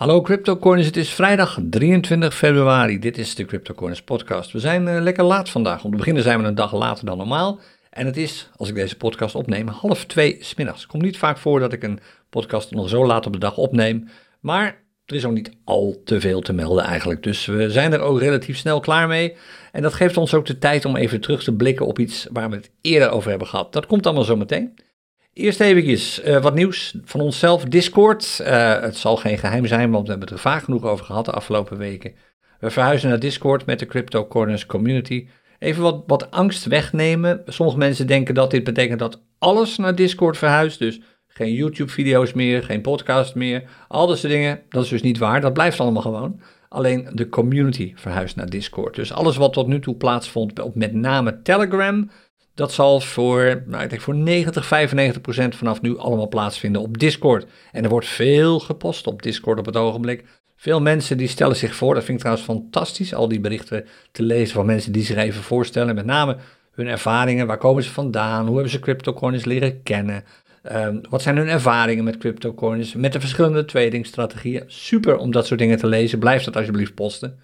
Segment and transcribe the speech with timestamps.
[0.00, 2.98] Hallo CryptoCoiners, het is vrijdag 23 februari.
[2.98, 4.52] Dit is de CryptoCoiners podcast.
[4.52, 5.84] We zijn uh, lekker laat vandaag.
[5.84, 7.60] Om te beginnen zijn we een dag later dan normaal.
[7.90, 10.80] En het is, als ik deze podcast opneem, half twee smiddags.
[10.80, 12.00] Het komt niet vaak voor dat ik een
[12.30, 14.08] podcast nog zo laat op de dag opneem.
[14.40, 17.22] Maar er is ook niet al te veel te melden eigenlijk.
[17.22, 19.36] Dus we zijn er ook relatief snel klaar mee.
[19.72, 22.50] En dat geeft ons ook de tijd om even terug te blikken op iets waar
[22.50, 23.72] we het eerder over hebben gehad.
[23.72, 24.74] Dat komt allemaal zo meteen.
[25.32, 27.64] Eerst even uh, wat nieuws van onszelf.
[27.64, 28.38] Discord.
[28.42, 31.24] Uh, het zal geen geheim zijn, want we hebben het er vaak genoeg over gehad
[31.24, 32.14] de afgelopen weken.
[32.60, 35.28] We verhuizen naar Discord met de Crypto Corners community.
[35.58, 37.42] Even wat, wat angst wegnemen.
[37.46, 40.78] Sommige mensen denken dat dit betekent dat alles naar Discord verhuist.
[40.78, 43.62] Dus geen YouTube-video's meer, geen podcast meer.
[43.88, 44.62] Al dat soort dingen.
[44.68, 45.40] Dat is dus niet waar.
[45.40, 46.40] Dat blijft allemaal gewoon.
[46.68, 48.94] Alleen de community verhuist naar Discord.
[48.94, 52.10] Dus alles wat tot nu toe plaatsvond op met name Telegram
[52.60, 57.46] dat zal voor, nou, ik voor 90, 95 procent vanaf nu allemaal plaatsvinden op Discord.
[57.72, 60.24] En er wordt veel gepost op Discord op het ogenblik.
[60.56, 64.22] Veel mensen die stellen zich voor, dat vind ik trouwens fantastisch, al die berichten te
[64.22, 65.94] lezen van mensen die zich even voorstellen.
[65.94, 66.36] Met name
[66.72, 70.24] hun ervaringen, waar komen ze vandaan, hoe hebben ze cryptocoins leren kennen.
[70.72, 74.64] Um, wat zijn hun ervaringen met cryptocoins, met de verschillende tradingstrategieën.
[74.66, 77.38] Super om dat soort dingen te lezen, blijf dat alsjeblieft posten.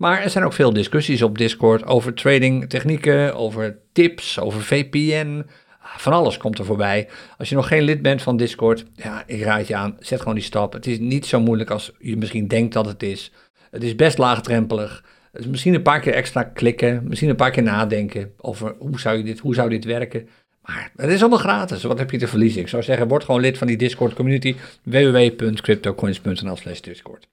[0.00, 5.46] Maar er zijn ook veel discussies op Discord over trading technieken, over tips, over VPN.
[5.80, 7.08] Van alles komt er voorbij.
[7.38, 10.34] Als je nog geen lid bent van Discord, ja, ik raad je aan, zet gewoon
[10.34, 10.72] die stap.
[10.72, 13.32] Het is niet zo moeilijk als je misschien denkt dat het is.
[13.70, 15.04] Het is best laagdrempelig.
[15.32, 19.16] Dus misschien een paar keer extra klikken, misschien een paar keer nadenken over hoe zou,
[19.16, 20.28] je dit, hoe zou dit werken.
[20.62, 21.82] Maar het is allemaal gratis.
[21.82, 22.60] Wat heb je te verliezen?
[22.60, 24.56] Ik zou zeggen, word gewoon lid van die Discord community.
[24.82, 27.28] www.cryptocoins.nl slash Discord.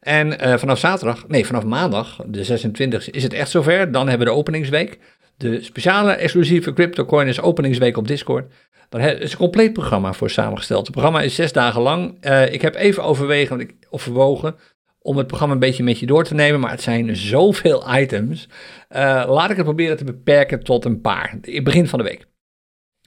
[0.00, 3.92] En uh, vanaf zaterdag, nee, vanaf maandag, de 26e, is het echt zover.
[3.92, 4.98] Dan hebben we de openingsweek.
[5.36, 8.52] De speciale exclusieve CryptoCoiners openingsweek op Discord.
[8.88, 10.82] Daar is een compleet programma voor samengesteld.
[10.82, 12.16] Het programma is zes dagen lang.
[12.20, 14.56] Uh, ik heb even overwegen, of verwogen
[14.98, 16.60] om het programma een beetje met je door te nemen.
[16.60, 18.48] Maar het zijn zoveel items.
[18.90, 21.38] Uh, laat ik het proberen te beperken tot een paar.
[21.40, 22.27] Het begin van de week.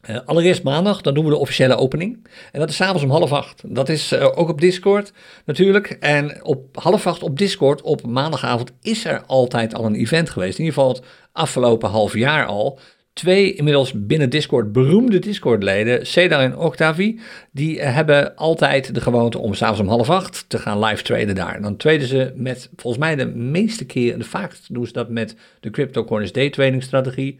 [0.09, 2.27] Uh, allereerst maandag, dan doen we de officiële opening.
[2.51, 3.63] En dat is s'avonds om half acht.
[3.65, 5.13] Dat is uh, ook op Discord
[5.45, 5.87] natuurlijk.
[5.99, 10.59] En op half acht op Discord op maandagavond is er altijd al een event geweest.
[10.59, 12.79] In ieder geval het afgelopen half jaar al.
[13.13, 17.19] Twee inmiddels binnen Discord beroemde Discord-leden, Cedar en Octavi,
[17.51, 21.35] die uh, hebben altijd de gewoonte om s'avonds om half acht te gaan live traden
[21.35, 21.61] daar.
[21.61, 25.35] Dan traden ze met, volgens mij de meeste keren, de vaakst doen ze dat met
[25.59, 27.39] de CryptoCoins day trading strategie.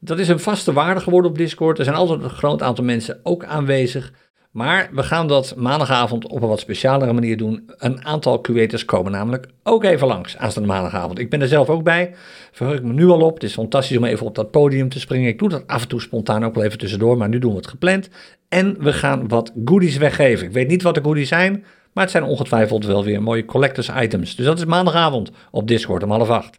[0.00, 1.78] Dat is een vaste waarde geworden op Discord.
[1.78, 4.12] Er zijn altijd een groot aantal mensen ook aanwezig.
[4.50, 7.70] Maar we gaan dat maandagavond op een wat specialere manier doen.
[7.76, 11.18] Een aantal creators komen namelijk ook even langs aanstaande maandagavond.
[11.18, 12.14] Ik ben er zelf ook bij.
[12.52, 13.34] Verheug ik me nu al op.
[13.34, 15.28] Het is fantastisch om even op dat podium te springen.
[15.28, 17.56] Ik doe dat af en toe spontaan ook wel even tussendoor, maar nu doen we
[17.56, 18.08] het gepland.
[18.48, 20.46] En we gaan wat goodies weggeven.
[20.46, 23.90] Ik weet niet wat de goodies zijn, maar het zijn ongetwijfeld wel weer mooie collectors
[24.00, 24.36] items.
[24.36, 26.58] Dus dat is maandagavond op Discord om half acht.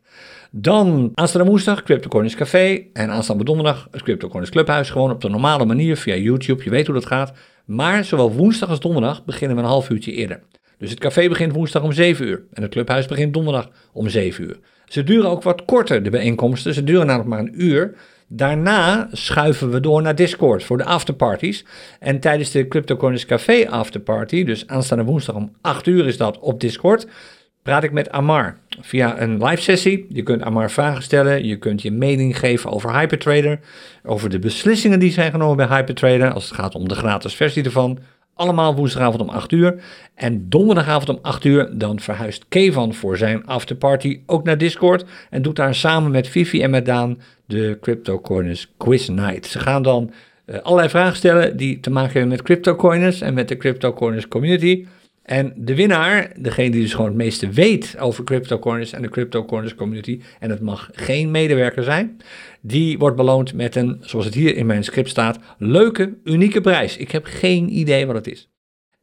[0.52, 4.90] Dan aanstaande woensdag CryptoCoins Café en aanstaande donderdag het CryptoCoins Clubhuis.
[4.90, 7.34] Gewoon op de normale manier via YouTube, je weet hoe dat gaat.
[7.66, 10.42] Maar zowel woensdag als donderdag beginnen we een half uurtje eerder.
[10.78, 14.44] Dus het café begint woensdag om 7 uur en het clubhuis begint donderdag om 7
[14.44, 14.60] uur.
[14.86, 16.74] Ze duren ook wat korter, de bijeenkomsten.
[16.74, 17.96] Ze duren namelijk maar een uur.
[18.34, 21.66] Daarna schuiven we door naar Discord voor de afterparties.
[22.00, 26.60] En tijdens de CryptoCoins Café afterparty, dus aanstaande woensdag om 8 uur is dat op
[26.60, 27.08] Discord,
[27.62, 30.06] praat ik met Amar via een live sessie.
[30.10, 33.60] Je kunt Amar vragen stellen, je kunt je mening geven over Hypertrader,
[34.04, 37.64] over de beslissingen die zijn genomen bij Hypertrader als het gaat om de gratis versie
[37.64, 38.00] ervan.
[38.34, 39.84] Allemaal woensdagavond om 8 uur.
[40.16, 45.06] En donderdagavond om 8 uur dan verhuist Kevan voor zijn afterparty ook naar Discord.
[45.30, 47.18] En doet daar samen met Vivi en met Daan
[47.52, 49.46] de CryptoCoiners Quiz Night.
[49.46, 50.12] Ze gaan dan
[50.46, 54.86] uh, allerlei vragen stellen die te maken hebben met CryptoCoiners en met de CryptoCoiners community.
[55.24, 59.76] En de winnaar, degene die dus gewoon het meeste weet over CryptoCoiners en de CryptoCoiners
[59.76, 62.18] community, en het mag geen medewerker zijn,
[62.62, 66.98] die wordt beloond met een, zoals het hier in mijn script staat, leuke, unieke prijs.
[66.98, 68.51] Ik heb geen idee wat het is.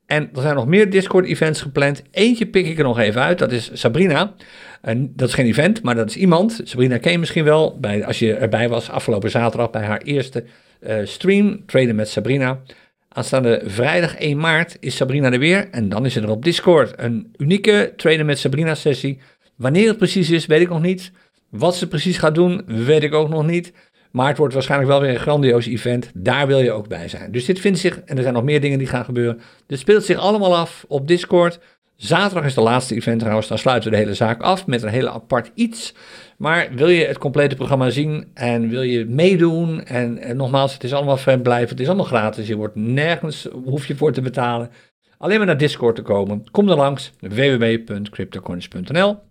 [0.08, 2.02] En er zijn nog meer Discord-events gepland.
[2.10, 4.34] Eentje pik ik er nog even uit, dat is Sabrina.
[4.80, 6.60] En dat is geen event, maar dat is iemand.
[6.64, 10.44] Sabrina ken je misschien wel, bij, als je erbij was afgelopen zaterdag bij haar eerste
[10.80, 12.60] uh, stream, Traden met Sabrina.
[13.08, 17.34] Aanstaande vrijdag 1 maart is Sabrina er weer en dan is er op Discord een
[17.36, 19.18] unieke Traden met Sabrina sessie.
[19.56, 21.12] Wanneer het precies is, weet ik nog niet.
[21.50, 23.72] Wat ze precies gaat doen, weet ik ook nog niet.
[24.10, 26.10] Maar het wordt waarschijnlijk wel weer een grandioos event.
[26.14, 27.32] Daar wil je ook bij zijn.
[27.32, 29.40] Dus dit vindt zich, en er zijn nog meer dingen die gaan gebeuren.
[29.66, 31.58] Dit speelt zich allemaal af op Discord.
[31.96, 33.48] Zaterdag is de laatste event trouwens.
[33.48, 35.94] Dan sluiten we de hele zaak af met een hele apart iets.
[36.36, 39.84] Maar wil je het complete programma zien en wil je meedoen?
[39.84, 41.68] En, nogmaals, het is allemaal blijven.
[41.68, 42.46] Het is allemaal gratis.
[42.46, 44.70] Je wordt nergens, hoef je voor te betalen.
[45.18, 46.50] alleen maar naar Discord te komen.
[46.50, 49.27] Kom er langs, www.cryptocoins.nl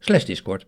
[0.00, 0.66] slash Discord.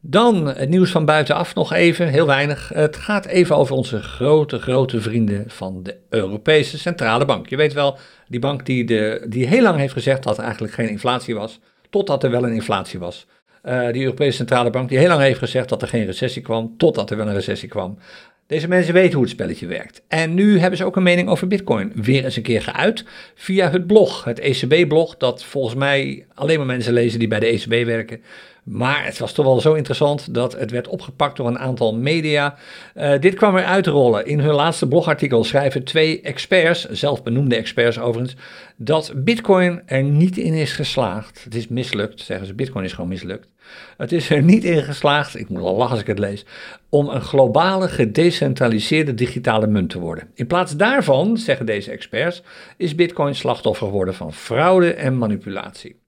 [0.00, 2.68] Dan het nieuws van buitenaf nog even, heel weinig.
[2.74, 7.48] Het gaat even over onze grote, grote vrienden van de Europese Centrale Bank.
[7.48, 7.98] Je weet wel,
[8.28, 11.60] die bank die, de, die heel lang heeft gezegd dat er eigenlijk geen inflatie was,
[11.90, 13.26] totdat er wel een inflatie was.
[13.64, 16.74] Uh, die Europese Centrale Bank die heel lang heeft gezegd dat er geen recessie kwam,
[16.76, 17.98] totdat er wel een recessie kwam.
[18.46, 20.02] Deze mensen weten hoe het spelletje werkt.
[20.08, 23.04] En nu hebben ze ook een mening over Bitcoin weer eens een keer geuit
[23.34, 27.46] via het blog, het ECB-blog, dat volgens mij alleen maar mensen lezen die bij de
[27.46, 28.20] ECB werken.
[28.62, 32.56] Maar het was toch wel zo interessant dat het werd opgepakt door een aantal media.
[32.96, 34.26] Uh, dit kwam er uitrollen.
[34.26, 38.36] In hun laatste blogartikel schrijven twee experts, zelfbenoemde experts overigens,
[38.76, 41.44] dat Bitcoin er niet in is geslaagd.
[41.44, 42.54] Het is mislukt, zeggen ze.
[42.54, 43.48] Bitcoin is gewoon mislukt.
[43.96, 46.44] Het is er niet in geslaagd, ik moet al lachen als ik het lees,
[46.88, 50.30] om een globale gedecentraliseerde digitale munt te worden.
[50.34, 52.42] In plaats daarvan, zeggen deze experts,
[52.76, 56.00] is Bitcoin slachtoffer geworden van fraude en manipulatie.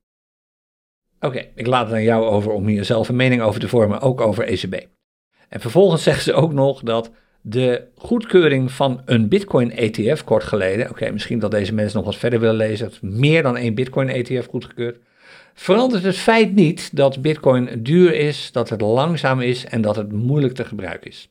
[1.20, 4.00] Oké, ik laat het aan jou over om hier zelf een mening over te vormen,
[4.00, 4.87] ook over ECB.
[5.49, 11.11] En vervolgens zeggen ze ook nog dat de goedkeuring van een Bitcoin-ETF kort geleden, oké,
[11.11, 14.99] misschien dat deze mensen nog wat verder willen lezen, meer dan één Bitcoin-ETF goedgekeurd,
[15.54, 20.12] verandert het feit niet dat Bitcoin duur is, dat het langzaam is en dat het
[20.12, 21.28] moeilijk te gebruiken is.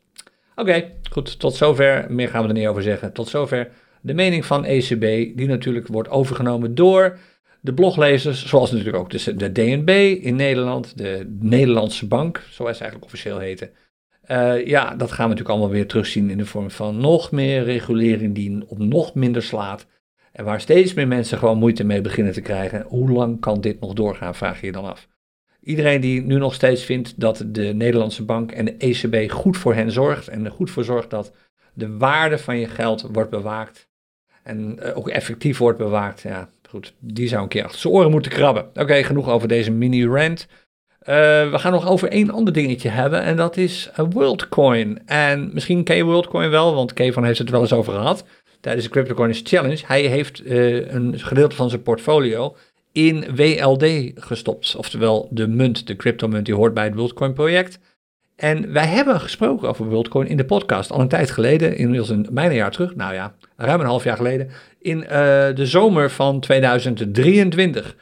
[0.55, 2.05] Oké, goed, tot zover.
[2.09, 3.13] Meer gaan we er niet over zeggen.
[3.13, 3.69] Tot zover
[4.01, 7.17] de mening van ECB, die natuurlijk wordt overgenomen door
[7.61, 9.89] de bloglezers, zoals natuurlijk ook de, de DNB
[10.21, 13.69] in Nederland, de Nederlandse Bank, zoals ze eigenlijk officieel heten.
[14.27, 17.63] Uh, ja, dat gaan we natuurlijk allemaal weer terugzien in de vorm van nog meer
[17.63, 19.85] regulering die op nog minder slaat.
[20.33, 22.85] En waar steeds meer mensen gewoon moeite mee beginnen te krijgen.
[22.87, 25.07] Hoe lang kan dit nog doorgaan, vraag je je dan af.
[25.61, 29.73] Iedereen die nu nog steeds vindt dat de Nederlandse bank en de ECB goed voor
[29.73, 31.31] hen zorgt en er goed voor zorgt dat
[31.73, 33.87] de waarde van je geld wordt bewaakt
[34.43, 38.11] en uh, ook effectief wordt bewaakt, ja, goed, die zou een keer achter zijn oren
[38.11, 38.69] moeten krabben.
[38.73, 40.47] Oké, genoeg over deze mini-rant.
[41.01, 41.05] Uh,
[41.51, 45.01] we gaan nog over één ander dingetje hebben en dat is WorldCoin.
[45.05, 48.25] En misschien ken je WorldCoin wel, want Kevin heeft het wel eens over gehad
[48.63, 49.81] tijdens de CryptoCoins Challenge.
[49.85, 52.55] Hij heeft uh, een gedeelte van zijn portfolio
[52.91, 54.75] in WLD gestopt.
[54.75, 57.79] Oftewel de munt, de cryptomunt die hoort bij het WorldCoin project.
[58.35, 62.27] En wij hebben gesproken over WorldCoin in de podcast al een tijd geleden, inmiddels een
[62.31, 64.49] bijna jaar terug, nou ja, ruim een half jaar geleden,
[64.79, 65.07] in uh,
[65.55, 67.95] de zomer van 2023.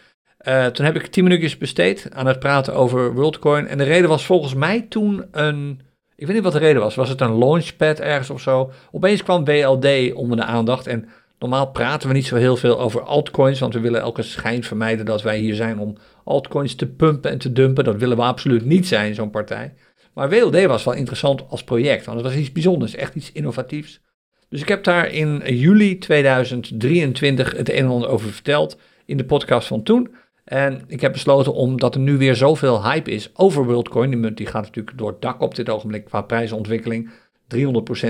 [0.47, 3.67] Uh, toen heb ik tien minuutjes besteed aan het praten over WorldCoin.
[3.67, 5.81] En de reden was volgens mij toen een.
[6.21, 6.95] Ik weet niet wat de reden was.
[6.95, 8.71] Was het een launchpad ergens of zo?
[8.91, 10.87] Opeens kwam BLD onder de aandacht.
[10.87, 11.09] En
[11.39, 13.59] normaal praten we niet zo heel veel over altcoins.
[13.59, 17.37] Want we willen elke schijn vermijden dat wij hier zijn om altcoins te pumpen en
[17.37, 17.83] te dumpen.
[17.83, 19.73] Dat willen we absoluut niet zijn, zo'n partij.
[20.13, 22.05] Maar WLD was wel interessant als project.
[22.05, 24.01] Want het was iets bijzonders, echt iets innovatiefs.
[24.49, 29.25] Dus ik heb daar in juli 2023 het een en ander over verteld in de
[29.25, 30.15] podcast van toen.
[30.43, 34.37] En ik heb besloten, omdat er nu weer zoveel hype is over WorldCoin, die munt
[34.37, 37.09] die gaat natuurlijk door het dak op dit ogenblik qua prijsontwikkeling,
[37.55, 37.59] 300%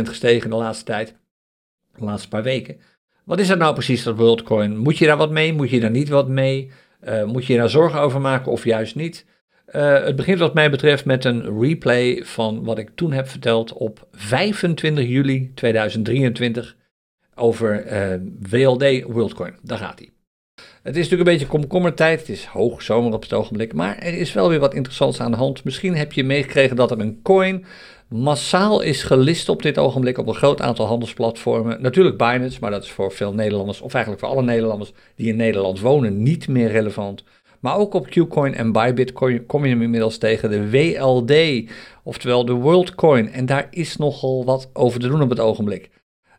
[0.02, 1.16] gestegen de laatste tijd,
[1.96, 2.80] de laatste paar weken.
[3.24, 4.78] Wat is dat nou precies, dat WorldCoin?
[4.78, 5.54] Moet je daar wat mee?
[5.54, 6.72] Moet je daar niet wat mee?
[7.08, 9.26] Uh, moet je daar zorgen over maken of juist niet?
[9.76, 13.74] Uh, het begint wat mij betreft met een replay van wat ik toen heb verteld
[13.74, 16.76] op 25 juli 2023
[17.36, 18.20] over uh,
[18.50, 19.56] WLD WorldCoin.
[19.62, 20.10] Daar gaat hij.
[20.84, 24.14] Het is natuurlijk een beetje komkommertijd, het is hoog zomer op het ogenblik, maar er
[24.14, 25.64] is wel weer wat interessants aan de hand.
[25.64, 27.66] Misschien heb je meegekregen dat er een coin
[28.08, 31.82] massaal is gelist op dit ogenblik op een groot aantal handelsplatformen.
[31.82, 35.36] Natuurlijk Binance, maar dat is voor veel Nederlanders, of eigenlijk voor alle Nederlanders die in
[35.36, 37.24] Nederland wonen, niet meer relevant.
[37.60, 39.14] Maar ook op Qcoin en Bybit
[39.48, 41.70] kom je inmiddels tegen de WLD,
[42.04, 43.32] oftewel de WorldCoin.
[43.32, 45.90] En daar is nogal wat over te doen op het ogenblik.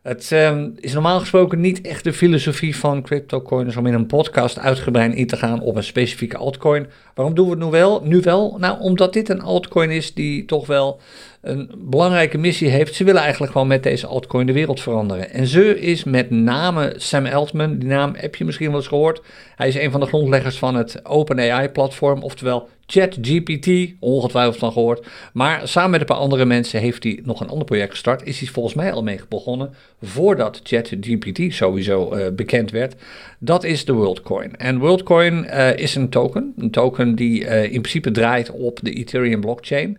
[0.03, 4.59] Het uh, is normaal gesproken niet echt de filosofie van CryptoCoiners om in een podcast
[4.59, 6.87] uitgebreid in te gaan op een specifieke altcoin.
[7.15, 8.01] Waarom doen we het nu wel?
[8.05, 8.57] Nu wel?
[8.59, 11.01] Nou, omdat dit een altcoin is die toch wel
[11.43, 12.95] een belangrijke missie heeft.
[12.95, 15.31] Ze willen eigenlijk gewoon met deze altcoin de wereld veranderen.
[15.31, 17.79] En ze is met name Sam Altman.
[17.79, 19.23] Die naam heb je misschien wel eens gehoord.
[19.57, 25.07] Hij is een van de grondleggers van het OpenAI-platform, oftewel ChatGPT, ongetwijfeld van gehoord.
[25.33, 28.27] Maar samen met een paar andere mensen heeft hij nog een ander project gestart.
[28.27, 32.95] Is hij volgens mij al mee begonnen voordat ChatGPT sowieso uh, bekend werd.
[33.39, 34.57] Dat is de WorldCoin.
[34.57, 36.55] En WorldCoin uh, is een token.
[36.57, 39.99] Een token die uh, in principe draait op de Ethereum blockchain.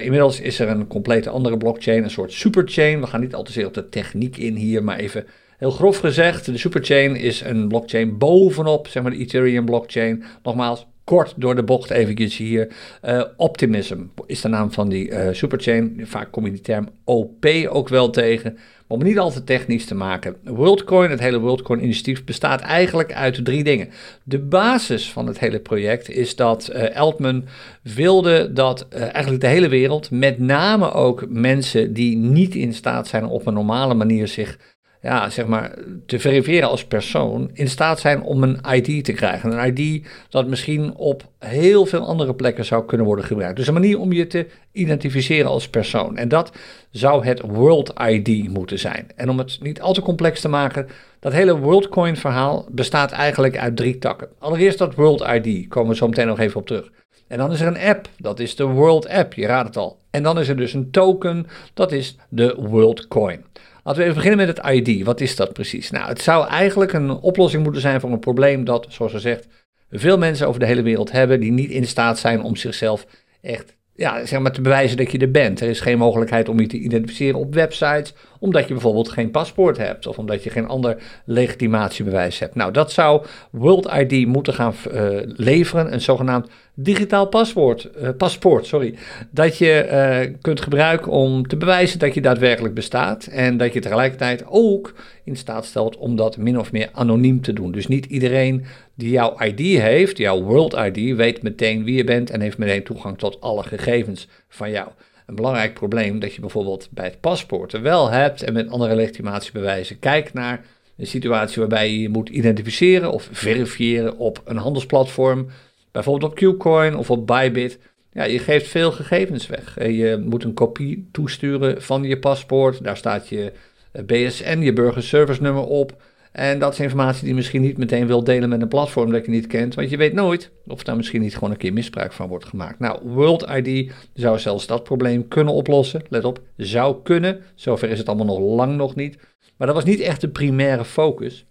[0.00, 3.00] inmiddels is er een complete andere blockchain, een soort superchain.
[3.00, 5.26] We gaan niet al te zeer op de techniek in hier, maar even
[5.58, 10.24] Heel grof gezegd, de superchain is een blockchain bovenop zeg maar, de Ethereum blockchain.
[10.42, 12.68] Nogmaals, kort door de bocht eventjes hier.
[13.04, 16.00] Uh, Optimism is de naam van die superchain.
[16.02, 18.58] Vaak kom je die term OP ook wel tegen.
[18.88, 20.36] Maar om niet al te technisch te maken.
[20.44, 23.88] WorldCoin, het hele WorldCoin-initiatief, bestaat eigenlijk uit drie dingen.
[24.22, 27.44] De basis van het hele project is dat uh, Altman
[27.82, 33.26] wilde dat eigenlijk de hele wereld, met name ook mensen die niet in staat zijn
[33.26, 34.73] op een normale manier zich
[35.04, 35.74] ja, zeg maar,
[36.06, 39.58] te verifiëren als persoon in staat zijn om een ID te krijgen.
[39.58, 43.56] Een ID dat misschien op heel veel andere plekken zou kunnen worden gebruikt.
[43.56, 46.16] Dus een manier om je te identificeren als persoon.
[46.16, 46.52] En dat
[46.90, 49.06] zou het World ID moeten zijn.
[49.16, 50.86] En om het niet al te complex te maken,
[51.20, 54.28] dat hele WorldCoin verhaal bestaat eigenlijk uit drie takken.
[54.38, 56.90] Allereerst dat World ID, komen we zo meteen nog even op terug.
[57.28, 59.98] En dan is er een app, dat is de World App, je raadt het al.
[60.10, 63.44] En dan is er dus een token, dat is de World Coin.
[63.84, 65.04] Laten we even beginnen met het ID.
[65.04, 65.90] Wat is dat precies?
[65.90, 69.48] Nou, het zou eigenlijk een oplossing moeten zijn voor een probleem dat, zoals ze zegt,
[69.90, 73.06] veel mensen over de hele wereld hebben die niet in staat zijn om zichzelf
[73.40, 75.60] echt ja, zeg maar te bewijzen dat je er bent.
[75.60, 79.76] Er is geen mogelijkheid om je te identificeren op websites, omdat je bijvoorbeeld geen paspoort
[79.76, 82.54] hebt of omdat je geen ander legitimatiebewijs hebt.
[82.54, 88.66] Nou, dat zou World ID moeten gaan uh, leveren, een zogenaamd digitaal paspoort, uh, paspoort
[88.66, 88.94] sorry,
[89.30, 89.88] dat je
[90.26, 94.94] uh, kunt gebruiken om te bewijzen dat je daadwerkelijk bestaat en dat je tegelijkertijd ook
[95.24, 97.72] in staat stelt om dat min of meer anoniem te doen.
[97.72, 98.64] Dus niet iedereen
[98.94, 102.84] die jouw ID heeft, jouw World ID, weet meteen wie je bent en heeft meteen
[102.84, 104.88] toegang tot alle gegevens van jou.
[105.26, 109.98] Een belangrijk probleem dat je bijvoorbeeld bij het paspoort wel hebt en met andere legitimatiebewijzen.
[109.98, 110.64] Kijk naar
[110.96, 115.48] een situatie waarbij je je moet identificeren of verifiëren op een handelsplatform
[115.94, 117.78] Bijvoorbeeld op Qcoin of op Bybit.
[118.12, 119.74] Ja, je geeft veel gegevens weg.
[119.86, 122.84] Je moet een kopie toesturen van je paspoort.
[122.84, 123.52] Daar staat je
[123.92, 126.02] eh, BSN, je burgerservice nummer op.
[126.32, 129.24] En dat is informatie die je misschien niet meteen wil delen met een platform dat
[129.24, 129.74] je niet kent.
[129.74, 132.78] Want je weet nooit of daar misschien niet gewoon een keer misbruik van wordt gemaakt.
[132.78, 136.02] Nou, World ID zou zelfs dat probleem kunnen oplossen.
[136.08, 137.40] Let op, zou kunnen.
[137.54, 139.18] Zover is het allemaal nog lang nog niet.
[139.56, 141.46] Maar dat was niet echt de primaire focus.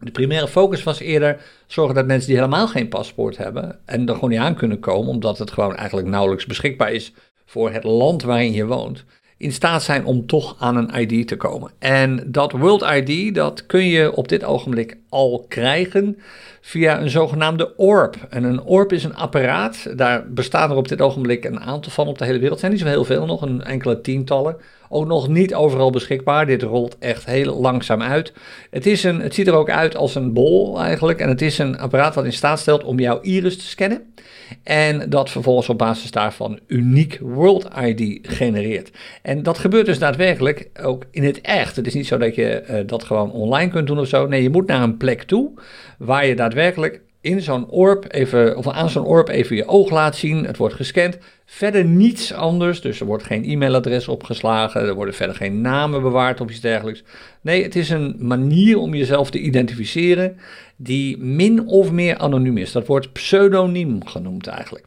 [0.00, 4.14] De primaire focus was eerder zorgen dat mensen die helemaal geen paspoort hebben en er
[4.14, 7.12] gewoon niet aan kunnen komen, omdat het gewoon eigenlijk nauwelijks beschikbaar is
[7.44, 9.04] voor het land waarin je woont,
[9.38, 11.70] in staat zijn om toch aan een ID te komen.
[11.78, 16.18] En dat World ID, dat kun je op dit ogenblik al krijgen
[16.60, 18.14] via een zogenaamde ORB.
[18.30, 22.06] En een ORB is een apparaat, daar bestaan er op dit ogenblik een aantal van
[22.06, 22.58] op de hele wereld.
[22.58, 24.56] Zijn niet zo heel veel, nog een enkele tientallen.
[24.88, 26.46] Ook nog niet overal beschikbaar.
[26.46, 28.32] Dit rolt echt heel langzaam uit.
[28.70, 31.20] Het, is een, het ziet er ook uit als een bol eigenlijk.
[31.20, 34.14] En het is een apparaat dat in staat stelt om jouw iris te scannen.
[34.62, 38.90] En dat vervolgens op basis daarvan uniek World ID genereert.
[39.22, 41.76] En dat gebeurt dus daadwerkelijk ook in het echt.
[41.76, 44.26] Het is niet zo dat je uh, dat gewoon online kunt doen of zo.
[44.26, 45.50] Nee, je moet naar een plek toe
[45.98, 50.16] waar je daadwerkelijk in zo'n orb even, of aan zo'n orb even je oog laat
[50.16, 50.44] zien.
[50.44, 51.18] Het wordt gescand.
[51.44, 52.80] Verder niets anders.
[52.80, 54.80] Dus er wordt geen e-mailadres opgeslagen.
[54.80, 57.02] Er worden verder geen namen bewaard of iets dergelijks.
[57.40, 60.36] Nee, het is een manier om jezelf te identificeren
[60.76, 62.72] die min of meer anoniem is.
[62.72, 64.84] Dat wordt pseudoniem genoemd eigenlijk.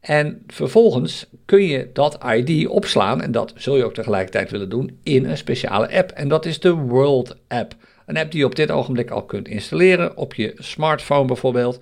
[0.00, 4.98] En vervolgens kun je dat ID opslaan, en dat zul je ook tegelijkertijd willen doen,
[5.02, 6.10] in een speciale app.
[6.10, 7.74] En dat is de World App.
[8.08, 11.80] Een app die je op dit ogenblik al kunt installeren, op je smartphone bijvoorbeeld.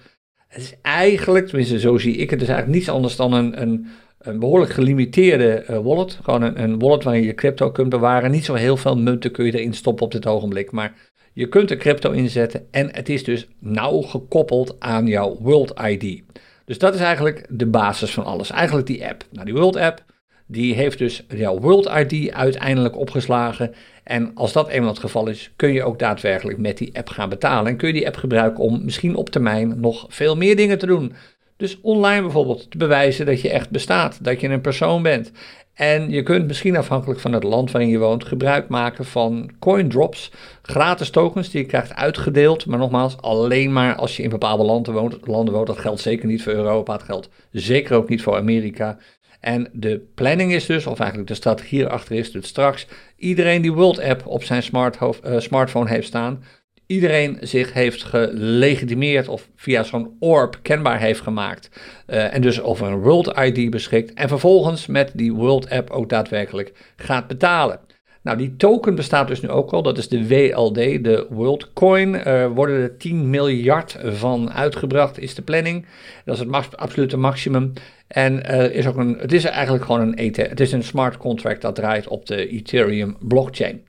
[0.48, 3.86] Het is eigenlijk, tenminste zo zie ik het, is eigenlijk niets anders dan een, een,
[4.18, 6.18] een behoorlijk gelimiteerde uh, wallet.
[6.22, 8.30] Gewoon een, een wallet waarin je crypto kunt bewaren.
[8.30, 10.94] Niet zo heel veel munten kun je erin stoppen op dit ogenblik, maar
[11.32, 16.22] je kunt er crypto inzetten en het is dus nauw gekoppeld aan jouw World ID.
[16.64, 18.50] Dus dat is eigenlijk de basis van alles.
[18.50, 19.24] Eigenlijk die app.
[19.30, 20.04] Nou, die World App,
[20.46, 23.74] die heeft dus jouw World ID uiteindelijk opgeslagen.
[24.04, 27.28] En als dat eenmaal het geval is, kun je ook daadwerkelijk met die app gaan
[27.28, 27.66] betalen.
[27.66, 30.86] En kun je die app gebruiken om misschien op termijn nog veel meer dingen te
[30.86, 31.12] doen.
[31.56, 35.32] Dus online bijvoorbeeld te bewijzen dat je echt bestaat, dat je een persoon bent.
[35.74, 39.88] En je kunt misschien afhankelijk van het land waarin je woont gebruik maken van coin
[39.88, 40.30] drops,
[40.62, 42.66] gratis tokens die je krijgt uitgedeeld.
[42.66, 45.26] Maar nogmaals, alleen maar als je in bepaalde landen woont.
[45.26, 45.66] Landen woont.
[45.66, 48.98] Dat geldt zeker niet voor Europa, het geldt zeker ook niet voor Amerika.
[49.46, 52.86] En de planning is dus, of eigenlijk de strategie erachter is, dat straks
[53.16, 56.44] iedereen die World App op zijn smart uh, smartphone heeft staan,
[56.86, 61.70] iedereen zich heeft gelegitimeerd of via zo'n orb kenbaar heeft gemaakt.
[62.06, 64.14] Uh, en dus over een World ID beschikt.
[64.14, 67.80] En vervolgens met die World App ook daadwerkelijk gaat betalen.
[68.26, 69.82] Nou, die token bestaat dus nu ook al.
[69.82, 72.24] Dat is de WLD, de World Coin.
[72.24, 75.86] Er worden er 10 miljard van uitgebracht, is de planning.
[76.24, 77.72] Dat is het absolute maximum.
[78.06, 78.42] En
[78.72, 80.48] is ook een, het is eigenlijk gewoon een ETF.
[80.48, 83.84] Het is een smart contract dat draait op de Ethereum blockchain.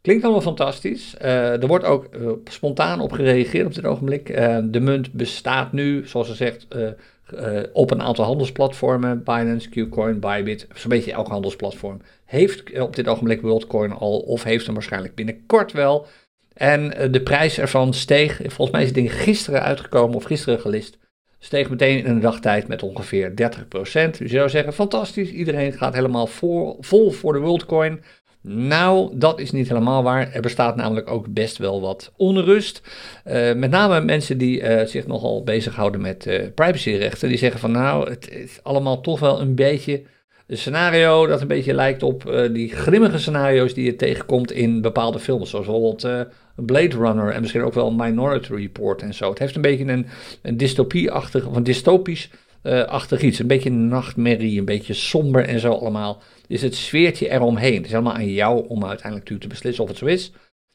[0.00, 1.14] Klinkt allemaal fantastisch.
[1.22, 4.28] Uh, er wordt ook uh, spontaan op gereageerd op dit ogenblik.
[4.28, 6.66] Uh, de munt bestaat nu, zoals ze zegt,
[7.72, 9.22] op een aantal handelsplatformen.
[9.24, 12.00] Binance, Qcoin, Bybit, zo'n beetje elk handelsplatform.
[12.26, 16.06] Heeft op dit ogenblik WorldCoin al, of heeft hem waarschijnlijk binnenkort wel.
[16.54, 20.98] En de prijs ervan steeg, volgens mij is het ding gisteren uitgekomen of gisteren gelist.
[21.38, 23.32] Steeg meteen in een dagtijd met ongeveer 30%.
[23.32, 28.02] Dus je zou zeggen, fantastisch, iedereen gaat helemaal voor, vol voor de WorldCoin.
[28.40, 30.32] Nou, dat is niet helemaal waar.
[30.32, 32.82] Er bestaat namelijk ook best wel wat onrust.
[33.26, 37.28] Uh, met name mensen die zich nogal bezighouden met privacyrechten.
[37.28, 40.02] Die zeggen van nou, het is allemaal toch wel een beetje
[40.46, 45.18] een scenario dat een beetje lijkt op die grimmige scenario's die je tegenkomt in bepaalde
[45.18, 45.50] films.
[45.50, 49.30] Zoals bijvoorbeeld Blade Runner en misschien ook wel Minority Report en zo.
[49.30, 50.06] Het heeft een beetje een,
[50.42, 52.30] een dystopie-achtig, een dystopisch
[52.86, 53.38] achtig iets.
[53.38, 57.74] Een beetje een nachtmerrie, een beetje somber en zo allemaal is het sfeertje eromheen.
[57.74, 60.32] Het is helemaal aan jou om uiteindelijk natuurlijk te beslissen of het zo is.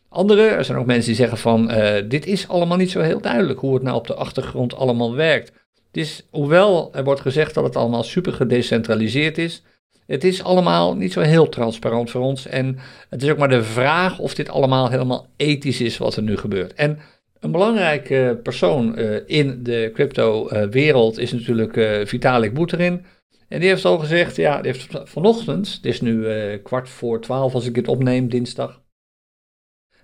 [0.10, 1.72] Andere, er zijn ook mensen die zeggen van,
[2.08, 5.51] dit is allemaal niet zo heel duidelijk hoe het nou op de achtergrond allemaal werkt.
[5.91, 9.63] Het is, hoewel er wordt gezegd dat het allemaal super gedecentraliseerd is,
[10.12, 12.48] het is allemaal niet zo heel transparant voor ons.
[12.48, 12.77] En
[13.10, 16.38] het is ook maar de vraag of dit allemaal helemaal ethisch is wat er nu
[16.38, 16.74] gebeurt.
[16.74, 17.00] En
[17.39, 23.05] een belangrijke persoon uh, in de crypto-wereld is natuurlijk uh, Vitalik Buterin.
[23.48, 27.53] En die heeft al gezegd, ja, die heeft vanochtend, het is nu kwart voor twaalf
[27.53, 28.80] als ik het opneem, dinsdag.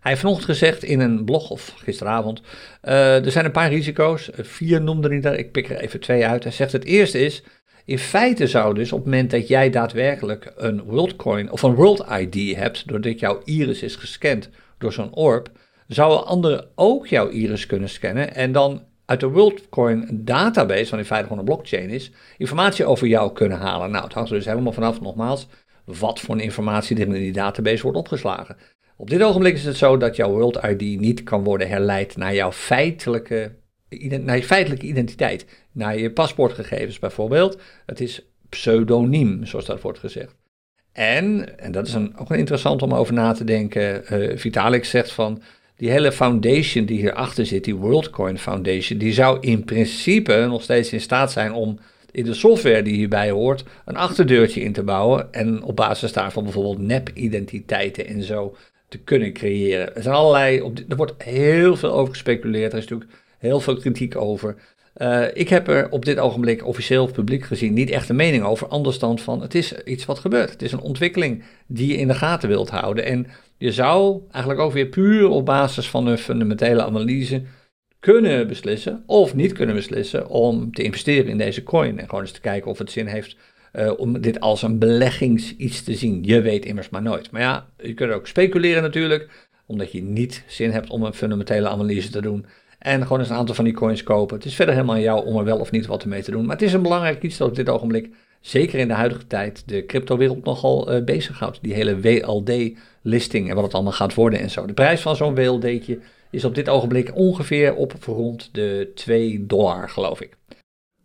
[0.07, 2.41] Hij heeft vanochtend gezegd in een blog, of gisteravond,
[2.83, 4.29] uh, er zijn een paar risico's.
[4.33, 6.43] Vier noemde hij daar, ik pik er even twee uit.
[6.43, 7.43] Hij zegt het eerste is,
[7.85, 12.05] in feite zou dus op het moment dat jij daadwerkelijk een WorldCoin of een World
[12.19, 15.49] ID hebt, doordat jouw iris is gescand door zo'n orb,
[15.87, 21.05] zouden anderen ook jouw iris kunnen scannen en dan uit de WorldCoin database, wat in
[21.05, 23.91] feite gewoon een blockchain is, informatie over jou kunnen halen.
[23.91, 25.47] Nou, het hangt er dus helemaal vanaf, nogmaals,
[25.85, 28.57] wat voor informatie er in die database wordt opgeslagen.
[28.97, 32.33] Op dit ogenblik is het zo dat jouw World ID niet kan worden herleid naar
[32.33, 33.51] jouw feitelijke,
[34.19, 35.45] naar je feitelijke identiteit.
[35.71, 37.61] Naar je paspoortgegevens bijvoorbeeld.
[37.85, 40.35] Het is pseudoniem, zoals dat wordt gezegd.
[40.91, 45.11] En, en dat is een, ook interessant om over na te denken, uh, Vitalik zegt
[45.11, 45.41] van,
[45.75, 50.93] die hele foundation die hierachter zit, die WorldCoin Foundation, die zou in principe nog steeds
[50.93, 51.79] in staat zijn om
[52.11, 56.43] in de software die hierbij hoort een achterdeurtje in te bouwen en op basis daarvan
[56.43, 58.55] bijvoorbeeld nep-identiteiten en zo
[58.89, 59.95] te kunnen creëren.
[59.95, 64.15] Er zijn allerlei, er wordt heel veel over gespeculeerd, er is natuurlijk heel veel kritiek
[64.15, 64.55] over.
[64.97, 68.43] Uh, ik heb er op dit ogenblik officieel of publiek gezien niet echt een mening
[68.43, 70.49] over, anders dan van het is iets wat gebeurt.
[70.49, 73.05] Het is een ontwikkeling die je in de gaten wilt houden.
[73.05, 77.41] En je zou eigenlijk ook weer puur op basis van een fundamentele analyse
[77.99, 81.99] kunnen beslissen of niet kunnen beslissen om te investeren in deze coin.
[81.99, 83.37] En gewoon eens te kijken of het zin heeft
[83.77, 86.23] uh, om dit als een beleggings iets te zien.
[86.23, 87.31] Je weet immers maar nooit.
[87.31, 91.67] Maar ja, je kunt ook speculeren natuurlijk, omdat je niet zin hebt om een fundamentele
[91.67, 92.45] analyse te doen.
[92.79, 94.35] En gewoon eens een aantal van die coins kopen.
[94.35, 96.45] Het is verder helemaal aan jou om er wel of niet wat mee te doen.
[96.45, 98.09] Maar het is een belangrijk iets dat op dit ogenblik,
[98.41, 101.59] zeker in de huidige tijd, de cryptowereld nogal uh, bezighoudt.
[101.61, 104.65] Die hele WLD-listing en wat het allemaal gaat worden en zo.
[104.65, 109.89] De prijs van zo'n WLD'tje is op dit ogenblik ongeveer op rond de 2 dollar,
[109.89, 110.37] geloof ik.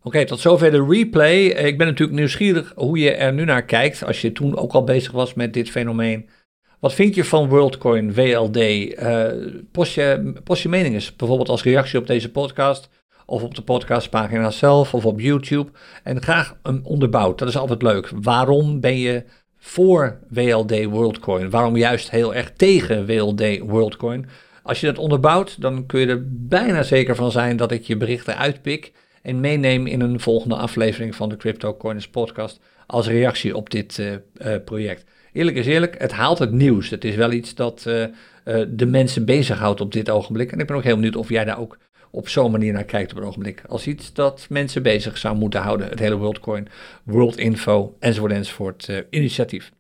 [0.05, 1.45] Oké, tot zover de replay.
[1.45, 4.05] Ik ben natuurlijk nieuwsgierig hoe je er nu naar kijkt.
[4.05, 6.29] Als je toen ook al bezig was met dit fenomeen.
[6.81, 8.57] Wat vind je van WorldCoin, WLD?
[8.57, 12.89] Uh, eh, post, je, post je mening eens, bijvoorbeeld als reactie op deze podcast,
[13.27, 15.71] of op de podcastpagina zelf, of op YouTube.
[16.03, 18.11] En graag een onderbouwd, dat is altijd leuk.
[18.23, 19.25] Waarom ben je
[19.59, 21.51] voor WLD WorldCoin?
[21.51, 24.27] Waarom juist heel erg tegen WLD WorldCoin?
[24.63, 27.97] Als je dat onderbouwt, dan kun je er bijna zeker van zijn dat ik je
[27.97, 33.57] berichten uitpik en meeneem in een volgende aflevering van de Crypto Coiners podcast als reactie
[33.57, 36.91] op dit uh, uh, project eerlijk is eerlijk, het haalt het nieuws.
[36.91, 38.05] Het is wel iets dat uh,
[38.69, 40.53] de mensen bezighoudt op dit ogenblik.
[40.53, 41.79] En ik ben ook heel benieuwd of jij daar ook
[42.11, 43.63] op zo'n manier naar kijkt op het ogenblik.
[43.69, 45.89] Als iets dat mensen bezig zou moeten houden.
[45.89, 46.69] Het hele WorldCoin,
[47.05, 49.73] World Info enzovoort enzovoort initiatief.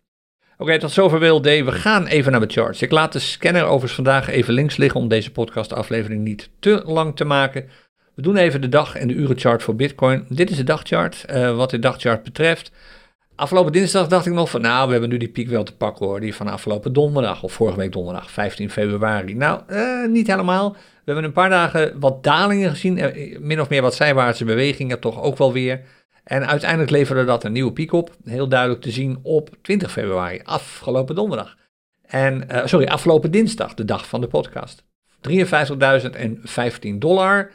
[0.59, 1.45] Oké, tot zover WLD.
[1.45, 2.83] We gaan even naar de charts.
[2.83, 7.17] Ik laat de scanner overigens vandaag even links liggen om deze podcastaflevering niet te lang
[7.17, 7.69] te maken.
[8.15, 10.25] We doen even de dag- en de urenchart voor Bitcoin.
[10.29, 11.25] Dit is de dagchart.
[11.31, 12.73] Uh, wat de dagchart betreft
[13.35, 16.07] Afgelopen dinsdag dacht ik nog van, nou, we hebben nu die piek wel te pakken
[16.07, 16.21] hoor.
[16.21, 19.35] Die van afgelopen donderdag, of vorige week donderdag, 15 februari.
[19.35, 20.73] Nou, eh, niet helemaal.
[20.73, 22.99] We hebben een paar dagen wat dalingen gezien.
[22.99, 25.81] Eh, min of meer wat zijwaartse bewegingen toch ook wel weer.
[26.25, 28.17] En uiteindelijk leverde dat een nieuwe piek op.
[28.25, 31.57] Heel duidelijk te zien op 20 februari, afgelopen donderdag.
[32.03, 34.85] En, sorry, afgelopen dinsdag, de dag van de podcast.
[35.21, 37.51] 53.015 dollar.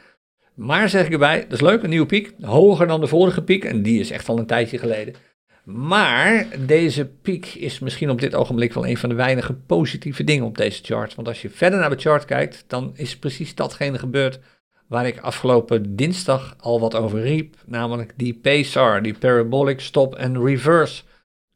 [0.58, 2.34] Maar zeg ik erbij, dat is leuk, een nieuwe piek.
[2.42, 3.66] Hoger dan de vorige piek.
[3.66, 5.16] En die is echt al een tijdje geleden.
[5.64, 10.46] Maar deze piek is misschien op dit ogenblik wel een van de weinige positieve dingen
[10.46, 11.16] op deze chart.
[11.16, 14.40] Want als je verder naar de chart kijkt, dan is precies datgene gebeurd
[14.88, 17.56] waar ik afgelopen dinsdag al wat over riep.
[17.66, 21.04] Namelijk die PSAR, die Parabolic Stop and Reverse.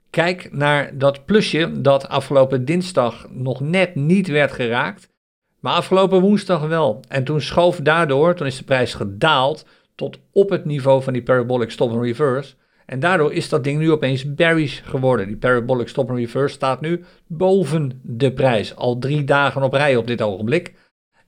[0.10, 5.11] Kijk naar dat plusje dat afgelopen dinsdag nog net niet werd geraakt.
[5.62, 7.00] Maar afgelopen woensdag wel.
[7.08, 11.24] En toen schoof daardoor, toen is de prijs gedaald tot op het niveau van die
[11.24, 12.54] Parabolic Stop and Reverse.
[12.92, 15.28] En daardoor is dat ding nu opeens bearish geworden.
[15.28, 18.76] Die parabolic stop and reverse staat nu boven de prijs.
[18.76, 20.74] Al drie dagen op rij op dit ogenblik.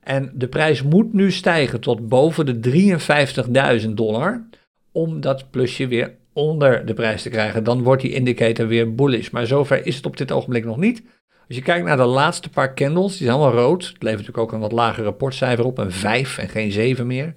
[0.00, 4.48] En de prijs moet nu stijgen tot boven de 53.000 dollar.
[4.92, 7.64] Om dat plusje weer onder de prijs te krijgen.
[7.64, 9.30] Dan wordt die indicator weer bullish.
[9.30, 11.02] Maar zover is het op dit ogenblik nog niet.
[11.48, 13.82] Als je kijkt naar de laatste paar candles, die zijn allemaal rood.
[13.84, 15.78] Het levert natuurlijk ook een wat lager rapportcijfer op.
[15.78, 17.34] Een 5 en geen 7 meer.